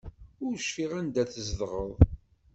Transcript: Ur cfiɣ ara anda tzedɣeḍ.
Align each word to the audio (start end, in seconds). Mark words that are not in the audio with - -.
Ur 0.45 0.53
cfiɣ 0.65 0.91
ara 0.91 0.99
anda 1.03 1.23
tzedɣeḍ. 1.25 1.91